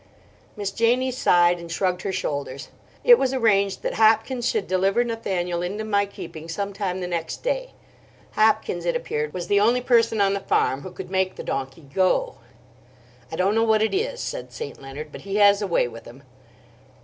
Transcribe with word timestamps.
Miss 0.57 0.71
Janie 0.71 1.11
sighed 1.11 1.59
and 1.59 1.71
shrugged 1.71 2.01
her 2.01 2.11
shoulders. 2.11 2.69
It 3.03 3.19
was 3.19 3.35
arranged 3.35 3.83
that 3.83 3.93
Hopkins 3.93 4.49
should 4.49 4.65
deliver 4.65 5.03
Nathaniel 5.03 5.61
into 5.61 5.83
my 5.83 6.07
keeping 6.07 6.49
some 6.49 6.73
time 6.73 7.01
the 7.01 7.07
next 7.07 7.43
day. 7.43 7.73
Hopkins, 8.31 8.83
it 8.87 8.95
appeared, 8.95 9.31
was 9.31 9.45
the 9.45 9.59
only 9.59 9.79
person 9.79 10.19
on 10.19 10.33
the 10.33 10.39
farm 10.39 10.81
who 10.81 10.89
could 10.91 11.11
make 11.11 11.35
the 11.35 11.43
donkey 11.43 11.81
go. 11.93 12.37
"I 13.31 13.35
don't 13.35 13.53
know 13.53 13.61
what 13.61 13.83
it 13.83 13.93
is," 13.93 14.19
said 14.19 14.51
St. 14.51 14.81
Leonard, 14.81 15.11
"but 15.11 15.21
he 15.21 15.35
has 15.35 15.61
a 15.61 15.67
way 15.67 15.87
with 15.87 16.05
him." 16.05 16.23